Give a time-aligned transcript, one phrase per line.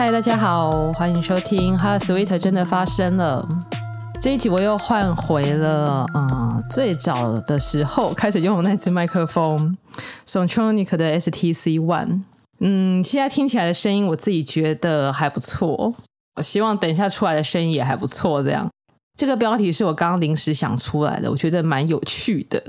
[0.00, 3.46] 嗨，大家好，欢迎收听《哈 Sweet 真的发生了》
[4.18, 9.76] 这一集，我又换回了嗯最早的时候开始用的那支麦克风
[10.26, 12.22] ，Sontronic 的 STC One。
[12.60, 15.94] 嗯，现在听起来的声音，我自己觉得还不错。
[16.36, 18.42] 我希望等一下出来的声音也还不错。
[18.42, 18.70] 这样，
[19.18, 22.64] 这个标题是我刚刚临时想出来的，我觉得蛮有趣的。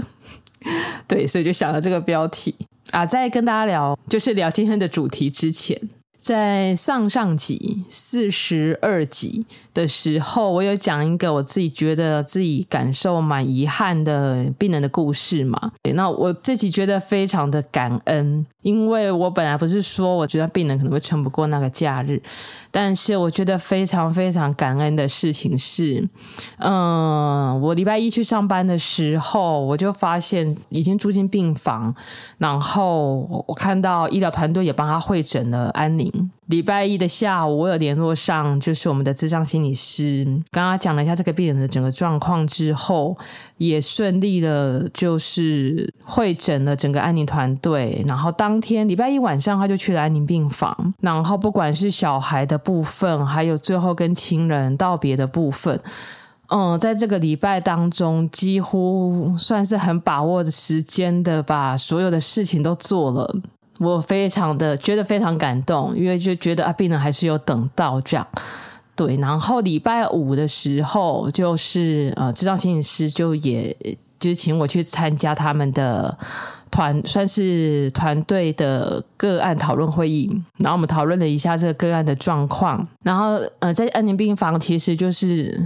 [1.07, 2.54] 对，所以就想了这个标题
[2.91, 3.05] 啊。
[3.05, 5.79] 在跟大家聊，就是聊今天的主题之前。
[6.21, 9.43] 在上上集四十二集
[9.74, 15.71] 的时候，我有讲一个我自己觉得自己感受蛮遗憾的病人的故事嘛。
[15.96, 22.21] 那我自己觉得非常的感恩，因为我本来不是说我觉得病人可能会撑不过那个假日，
[22.70, 26.07] 但是我觉得非常非常感恩的事情是，
[26.60, 31.96] 嗯，我礼拜一去上班的时候，我就发现已经住进病房，
[32.38, 36.11] 然后我看到医疗团队也帮他会诊了安宁。
[36.48, 43.17] 礼拜一的下午，我有联络上，就是我们的智商心理师，跟他讲了一下这个病人的整个状况之后，
[43.58, 48.04] 也顺利的，就是会诊了整个安宁团队。
[48.08, 50.94] 然后当天礼拜一晚上，他就去了安宁病房。
[51.00, 55.80] 然后不管是小孩的部分，还有最后跟亲人道别的部分，
[56.50, 63.38] 嗯，在这个礼拜当中，几乎算是很把握的时间的，把所有的事情都做了。
[63.82, 68.28] 我非常的觉得非常感动，因为就觉得啊，病人还是有等到这样，
[68.96, 69.18] 对。
[69.18, 73.76] 然后礼拜五的时候，就是呃，咨商心理师就也
[74.20, 76.16] 就请我去参加他们的
[76.70, 80.30] 团，算是团队的个案讨论会议。
[80.60, 82.88] 然后我们讨论了一下这个个案的状况。
[83.04, 85.60] 然后呃，在安宁病房，其实就是。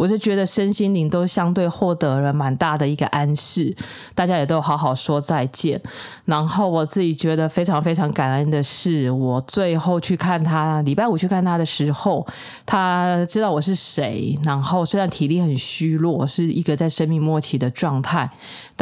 [0.00, 3.76] 我是觉得身心灵都相对获得了蛮大的一个安适，
[4.14, 5.78] 大家也都好好说再见。
[6.24, 12.26] 然后我自己觉得非常非常感恩的是，我最后去看他，礼拜五去看他的时候，
[12.64, 14.38] 他知道我是谁。
[14.42, 18.30] 然后虽然体力很虚弱，是一个在生命末期的状态，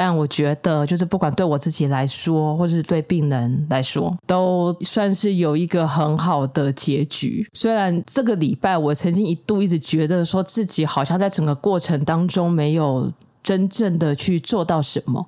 [0.00, 7.44] 但我觉得就是不管对我自己来说，或者是对病人来说，都算是有一个很好的结局。
[7.52, 11.04] 虽然这个礼拜我曾经一度一直觉得说自己好。
[11.04, 15.26] 像在整个过程当中没有真正的去做到什么，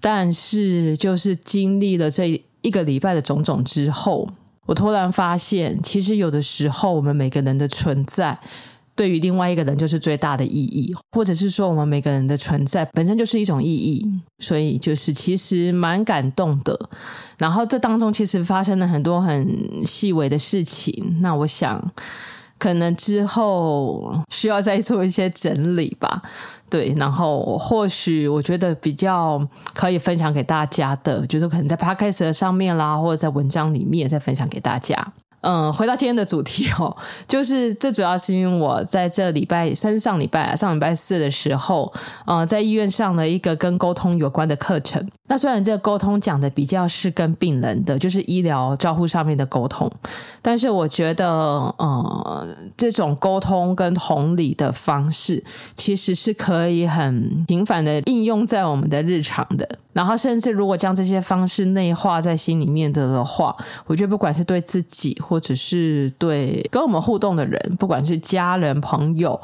[0.00, 4.28] 但是就是经历了这一个礼拜的种种之后，
[4.66, 8.36] 我突然发现，其实有的时候我们每个人的存在，
[8.96, 16.78] 对于另外一个人就是最大的意义，或者是说我们每个人的存在本身就是一种意义，所以就是其实蛮感动的。
[17.38, 21.92] 然后这当中其实发生了很多很细微的事情，那我想。
[22.56, 26.22] 可能之后需要再做一些整理吧，
[26.70, 35.12] 对，然后或许我觉得比较可以分享给大家的，就是可能在 Podcast 上面啦，或者在文章里面再分享给大家。
[35.44, 36.96] 嗯，回到今天的主题哦，
[37.28, 41.92] 就是最主要是因为我在这礼拜，算是上礼拜啊，上礼拜四的时候，
[42.24, 45.06] 呃，在医院上了一个跟沟通有关的课程。
[45.28, 49.90] 那虽然这个沟通讲的比较是跟病人的，就是医疗照护上面的沟通，
[50.40, 51.26] 但是我觉得，
[51.78, 55.44] 呃，这种沟通跟同理的方式，
[55.76, 59.68] 其实是可以很频繁的应用在我们的日常的。
[59.94, 63.56] 然后，甚至如果将这些方式内化在心里面的的话，
[63.86, 69.40] 我觉得不管是对自己，或者是对跟我们互动的人，不管是家人、朋友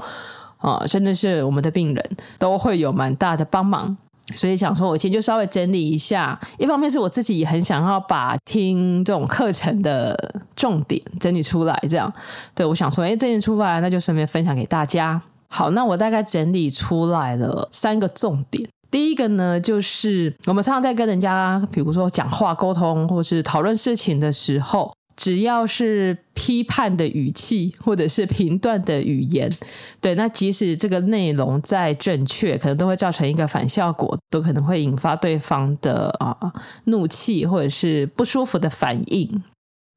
[0.58, 3.96] 啊，甚至是我们的病人，都会有蛮大的帮忙。
[4.34, 6.38] 所以想说，我今天就稍微整理一下。
[6.58, 10.16] 一方面是我自己也很想要把听这种课程的
[10.54, 12.12] 重点整理出来，这样。
[12.54, 15.20] 对，我想说，哎，整理出来，那就顺便分享给大家。
[15.48, 18.68] 好，那我大概整理出来了三个重点。
[18.90, 29.50] 第一个呢，就是我们常常在跟人家，比如说讲话、沟通，或是讨论事情的时候，只要是批判的语气，或者是评断的语言，
[30.00, 36.36] 对，那即使这个内容再正确，可能都会造成一个反效果，都可能会引发对方的啊
[36.84, 39.44] 怒气，或者是不舒服的反应。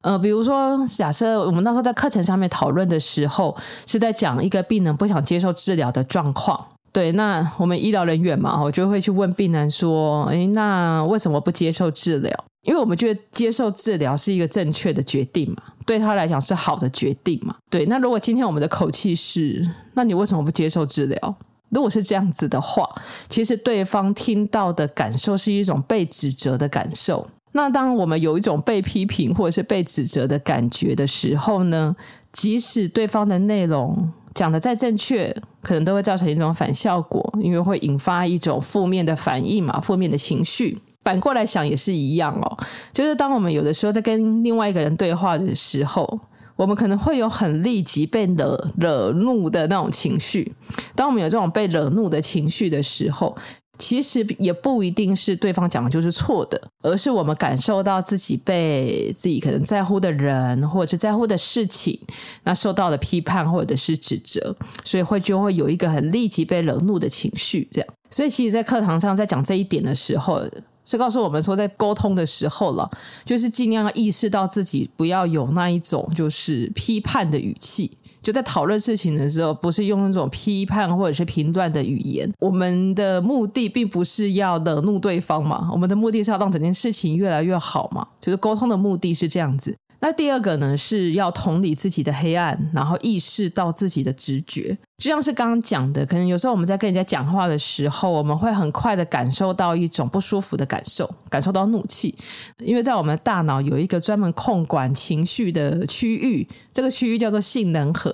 [0.02, 3.56] 呃，比如说，假设我们那时候在课程上面讨论的时候，
[3.86, 6.66] 是在讲一个病人不想接受治疗的状况。
[6.94, 12.32] 对，那我们医疗人员嘛，我就会去问病人说：“诶，那为什么不接受治疗？
[12.62, 17.56] 因为我们觉得接受治疗是一个正确的决定嘛，对他来讲是好的决定嘛。
[17.68, 21.34] 对，那如果今天我们的口气是，那你为什么不接受治疗？
[21.70, 22.88] 如果是这样子的话，
[23.28, 27.28] 其实对方听到的感受是一种被指责的感受。
[27.54, 31.96] 那当我们有一种被批评或者是被指责的感觉的时候呢，
[32.32, 34.12] 即使对方的内容。
[34.34, 35.32] 讲的再正确，
[35.64, 40.78] 可能都会造成一种反效果，因为会引发一种负面的反应嘛，负面的情绪。
[41.02, 42.58] 反过来想也是一样哦，
[42.92, 46.20] 就是当我们有的时候在跟另外一个人对话的时候，
[46.56, 50.54] 我们可能会有很立即被惹惹怒的那种情绪。
[50.94, 53.36] 当我们有这种被惹怒的情绪的时候，
[53.78, 61.98] 其实也不一定是对方讲的就是错的，而是我们感受到自己被自己可能在乎的人或者是在乎的事情，
[62.44, 64.54] 那受到了批判或者是指责，
[64.84, 67.68] 所以会就会有一个很立即被惹怒的情绪。
[67.72, 70.40] 这样，所以其实，在课堂上在讲这一点的时候，
[70.84, 72.88] 是告诉我们说，在沟通的时候了，
[73.24, 77.96] 就是尽量意识到自己不要有那一种就是批判的语气。
[78.24, 82.28] 就在讨论事情的时候，不是用那种批判或者是评断的语言。
[82.40, 88.08] 我们的目的并不是要惹怒对方嘛，我们的目的是要让整件事情越来越好嘛。
[88.22, 89.76] 就是沟通的目的是这样子。
[90.00, 94.76] 那第二个呢，是要同理自己的黑暗，然后意识到自己的直觉。
[94.98, 102.14] 就像是刚刚讲的，可能有时候我们在跟人家讲话的时候，我们会很快的感受到一种不舒服的感受，感受到怒气，
[102.58, 108.13] 因为在我们大脑有一个专门控管情绪的区域，这个区域叫做杏仁核。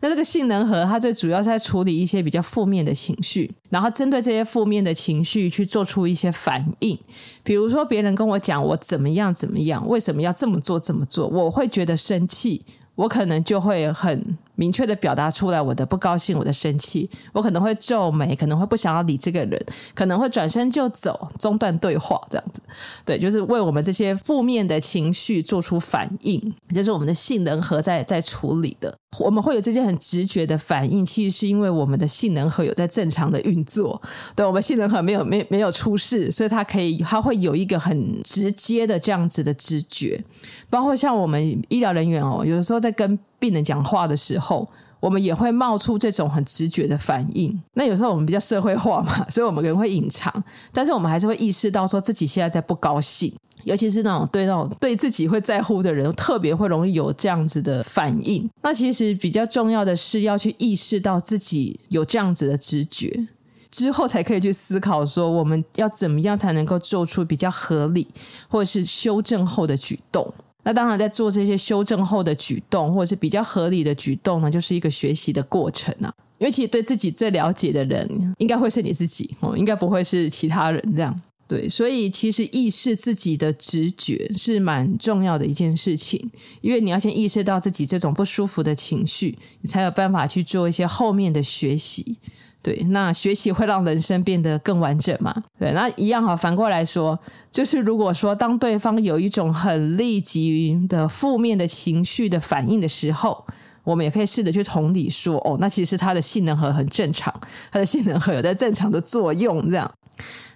[0.00, 6.98] 那这个性能核，它最主要是在处理一些比较负面的情绪，然后针对这些负面的情绪去做出一些反应。
[7.44, 12.64] 比如说，别人跟我讲我怎么样怎么样，为什么要这么做这么做，我会觉得生气，
[12.96, 14.36] 我可能就会很。
[14.54, 19.58] 明确的表达出来我的不高兴，我的生气，我可能会皱眉，可能会不想要理这个人，
[19.94, 22.60] 可能会转身就走，中断对话这样子。
[23.04, 28.94] 对，就是为我们这些负面的情绪做出反应，这是我们的性能核在在处理的。
[29.18, 34.00] 我们会有这些很直觉的反应，其实是因为我们的性能核有在正常的运作。
[34.34, 40.22] 对，我们性能核没有没没有出事，所以它可以，它会有一个很直接的这样子的直觉。
[40.70, 44.66] 包括像我们医疗人员哦，有的时候在跟病人讲话的时候，
[44.98, 47.60] 我们也会冒出这种很直觉的反应。
[47.74, 50.32] 那有时候我们比较社会化嘛，所以我们可能会隐藏，
[50.72, 53.34] 但是我们还是会意识到说自己现在在不高兴。
[53.64, 58.48] 尤其是那种对那种对自己会在乎的人，特别会容易有这样子的反应。
[58.62, 63.26] 那其实比较重要的是要去意识到自己有这样子的直觉，
[63.70, 68.06] 之后才可以去思考说我们要怎么样才能够做出比较合理
[68.48, 70.32] 或者是修正后的举动。
[70.64, 76.12] 那当然，在做这些修正后的举动，或者是比较合理的举动呢，就是一个学习的过程啊。
[76.38, 81.20] 因为其实对自己最了解的人，应该会是你自己哦，应该不会是其他人这样。
[81.48, 86.30] 对，所以其实意识自己的直觉是蛮重要的一件事情，
[86.62, 92.18] 因为你要先意识到自己这种不舒服的情绪，你才有办法去做一些后面的学习。
[92.62, 95.34] 对，那学习会让人生变得更完整嘛？
[95.58, 96.36] 对，那一样哈。
[96.36, 97.18] 反过来说，
[97.50, 103.44] 就是如果说当对方有一种很立即的负面的情绪的反应的时候，
[103.82, 107.34] 我们也可以试着去同理说，哦，那其实他的性能核很正常，
[107.72, 109.68] 他的性能核有在正常的作用。
[109.68, 109.92] 这样，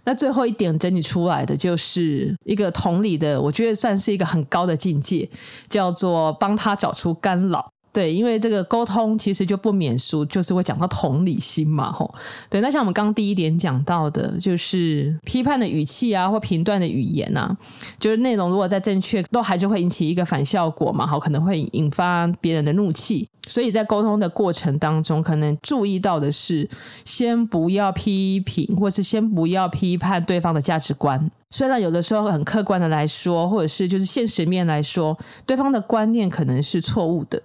[0.06, 5.28] 那最后一点整理出来的就是一个同理的，我觉得算是一个很高的境界，
[5.68, 7.68] 叫做帮他找出干扰。
[7.96, 12.14] 对，因为这个沟通其实就不免俗，就是会讲到同理心嘛，吼。
[12.50, 17.56] 对，那像我们刚第一点讲到的，就是批判的语气啊，或评断的语言啊，
[17.98, 23.26] 就是内容如果再正确，都还是会引起一个反效果嘛，好，可能会引发别人的怒气。
[23.48, 26.68] 所以在沟通的过程当中，可能注意到的是，
[27.06, 31.30] 先不要批评，或是先不要批判对方的价值观。
[31.50, 35.16] 虽然有的时候很客观的来说，或者是就是现实面来说，
[35.46, 37.40] 对方的观念可能是错误的，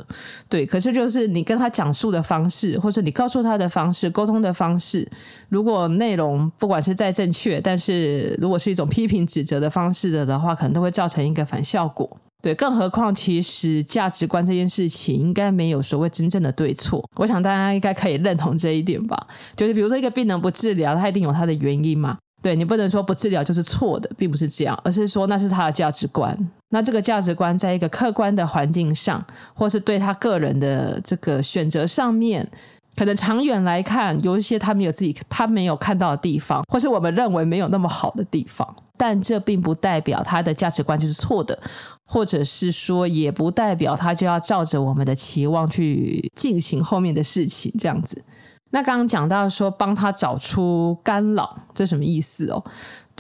[0.50, 0.66] 对。
[0.66, 5.10] 可是就是你跟他讲述的方式，或者你告诉他的方式，沟通的方式，
[5.50, 12.18] 如果内容不管是再正确，但是如果是一种批评指责的方式的的话，可能都会造成一个反效果。
[12.42, 17.08] 对，更何况其实价值观这件事情应该没有所谓真正的对错。
[17.18, 19.28] 我想大家应该可以认同这一点吧？
[19.56, 22.18] 就是比如说一个病人不治疗，他一定有他的原因嘛。
[22.42, 26.36] 对，你不能说不治疗就是错的，并不是这样，而是说那是他的价值观。
[26.70, 32.50] 那这个价值观在一个客观的环境上，或是对他个人的这个选择上面，
[32.96, 38.76] 可能长远来看，有一些他没有自己他没有看到的地方，或是我们认为没有那么好的地方。
[38.98, 41.60] 但这并不代表他的价值观就是错的，
[42.06, 48.24] 或者是说，也不代表他就要照着我们的期望去进行后面的事情，这样子。
[48.72, 52.63] 那刚刚讲到说帮他找出干扰，这什么意思哦？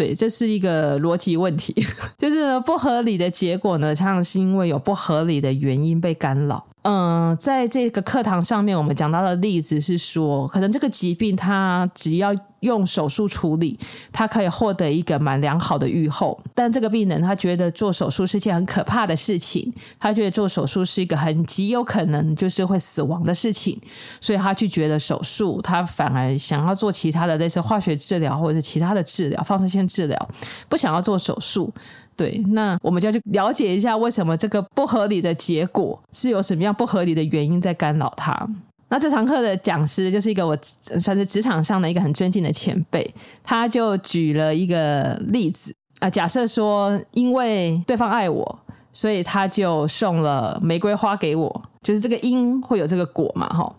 [0.01, 1.71] 对，这是一个逻辑问题，
[2.17, 6.65] 就是，不合理的结果呢，常常是因为有不合理的原因被干扰。
[6.83, 13.77] 嗯、在这个课堂上面，我们讲到的例子是说，可能这个疾病它只要用手术处理，
[14.11, 16.41] 它可以获得一个蛮良好的预后。
[16.55, 23.79] 但这个病人他觉得做手术是件很可怕的事情，他觉得做手术是一个很极有可能就是会死亡的事情，
[24.19, 30.29] 所以他拒绝了手术，他反而想要做其他的类似化学治疗或者是其他的治疗，放射线治疗，
[30.69, 31.71] 不想要做手术。
[32.15, 38.47] 对，那我们就要去了解一下，为什么这个不合理的结果是有什么样不合理的原因在干扰他。
[38.89, 40.55] 那这堂课的讲师就是一个我
[40.99, 48.59] 算是职场上的一个很尊敬的前辈，他就举了一个例子啊，假设说因为对方爱我，
[48.91, 53.75] 所以他就送了玫瑰花给我，就是这个因会有这个果嘛，哈。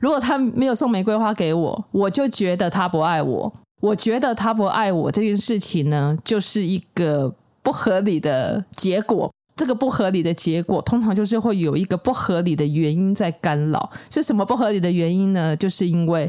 [0.00, 3.50] 如果他没有送玫瑰花给我，我就觉得他不爱我，
[3.82, 7.34] 我觉得他不爱我这件事情呢，就是一个。
[7.64, 13.88] 不合理的结果，这个不合理的结果通常就是会有一个不合理的原因在干扰。
[14.10, 15.56] 是什么不合理的原因呢？
[15.56, 16.28] 就是因为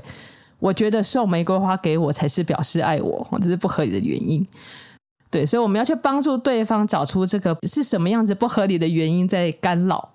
[0.59, 4.45] 我觉得送玫瑰花给我才是表示爱我，这是不合理的原因。
[5.31, 10.13] 对，所以我们要去帮助对方找出这个是什么样子不合理的原因在干扰。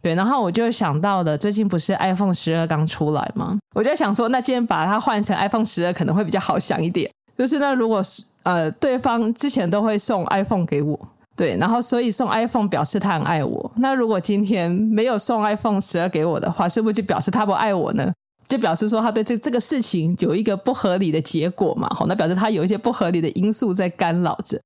[0.00, 3.58] 对，然后我就想到了，最近不是 iPhone 十二刚出来吗？
[3.74, 7.10] 我就想说，那今天把它换成 iPhone 十二可能会比较好想一点。
[7.36, 8.22] 就是那如果是。
[8.44, 10.98] 呃，对方之前都会送 iPhone 给我，
[11.36, 13.70] 对，然后所以送 iPhone 表示他很爱我。
[13.76, 18.10] 那如果今天没有送 iPhone 十二给我的话，是不是就表示他不爱我呢？
[18.46, 21.86] 就表示说他对这这个事情有一个不合理的结果嘛？
[21.94, 24.58] 好，那表示他有一些不合理的因素在干扰着。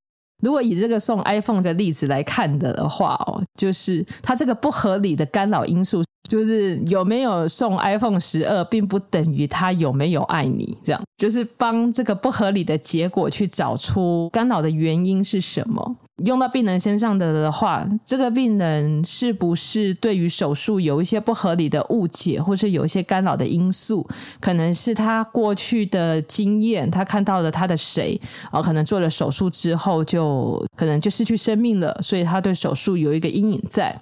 [0.43, 6.03] 如果以这个送 iPhone 的例子来看的的话哦，就是它这个不合理的干扰因素。
[6.33, 10.75] 就是有没有送 iPhone 十二，并不等于他有没有爱你。
[10.83, 15.99] 这样就是帮这个不合理的结果去找出干扰的原因是什么。
[16.25, 24.09] 用到病人身上的的话，这个病人是不是对于手术有一些不合理的误解，或是有一些干扰的因素？
[24.41, 28.19] 可能是他过去的经验，他看到了他的谁
[28.51, 33.95] 啊，可能做了手术之后就可能就失去生命了，所以他对手术有一个阴影在。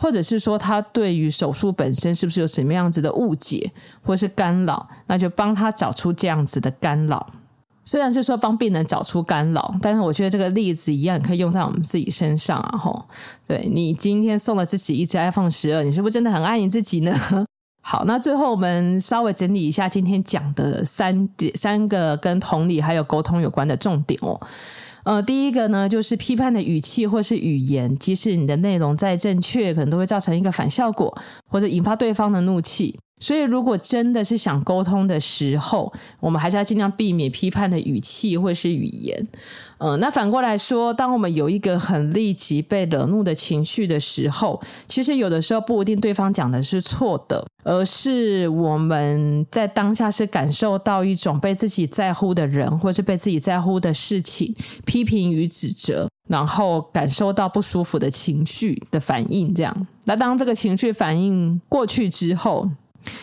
[0.00, 3.70] 或者是说他对于手术本身是不是有什么样子的误解
[4.02, 7.26] 或是干扰，那就帮他找出这样子的干扰。
[7.84, 12.78] 虽然是说帮病人找出干扰，但是我觉得这个例子一样可以用在我们自己身上啊！
[12.78, 13.06] 吼，
[13.46, 17.14] 对，你今天送了自己一支 iPhone 十二，你是不是真的很爱你自己呢？
[17.82, 24.40] 好，那最后我们稍微整理一下今天讲的三点，三个跟同理还有沟通有关的重点哦。
[25.04, 31.16] 呃，第一个呢，就是批判的语气或是语言，即使你的内容再正确，可能都会造成一个反效果，
[31.46, 32.98] 或者引发对方的怒气。
[33.20, 39.24] 所以，如果真的是想沟通的时候，我们还是要尽量避免批判的语气或是语言。
[39.82, 59.54] 嗯、那反过来说，当我们有一个很立即被惹怒的情绪的时候，其实有的时候不一定对方讲的是错的，而是我们在当下是感受到一种被自己在乎的人或是被自己在乎的事情批评与指责，然后感受到不舒服的情绪的反应。
[59.54, 62.68] 这样，那当这个情绪反应过去之后，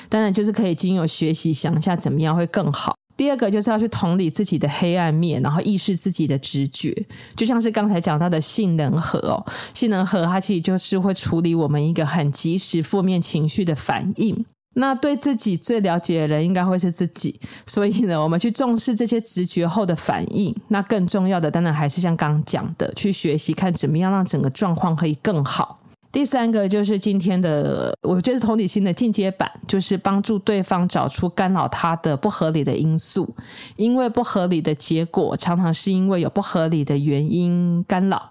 [0.09, 2.95] 当然，就是可以经由学习想一下怎么样会更好。
[3.15, 6.93] 第二个就是要去同理自己的黑暗面，然后意识自己的直觉，
[7.35, 9.43] 就像是刚才讲到的性能核哦，
[9.73, 14.45] 性能核它其实就是会处理我们一个很及时负面情绪的反应。
[14.75, 20.55] 那对自己最了解的人应该会是自己，所以呢，我们去重视这些直觉后的反应。
[20.67, 25.79] 那更重要的当然还是像刚刚讲的，去学习看怎么样让整个状况可以更好。
[26.11, 33.35] 第三个就是今天的，我觉得同理心的进阶版，就是帮助对方找出干扰他的不合理的因素，
[33.75, 38.29] 因为不合理的结果常常是因为有不合理的原因干扰。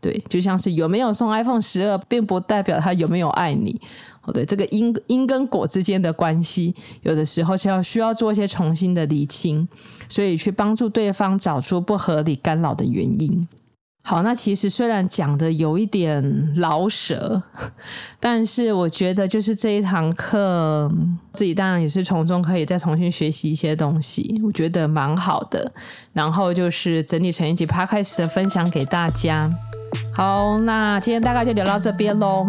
[0.00, 3.80] 对，就像是有没有送 iPhone 十二，并不代表他有没有爱你。
[4.22, 9.68] 哦，对，这个因因跟果之间的关系，有的时候是要需要做一些重新的厘清，
[10.08, 13.48] 所以去帮助对方找出不合理干扰的原因。
[14.08, 17.42] 好，那其实虽然讲的有一点老舍，
[18.18, 20.90] 但是我觉得就是这一堂课，
[21.34, 25.70] 自己当然也是从中可以再重新学习一些东西，我觉得蛮好的。
[26.14, 29.50] 然后就是整理成一集 Podcast 的分享给大家。
[30.14, 32.48] 好，那今天大概就聊到这边喽。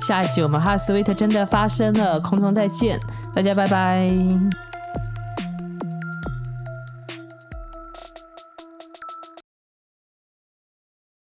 [0.00, 3.00] 下一集我们哈 Sweet 真的发生了，空中再见，
[3.34, 4.08] 大家拜拜。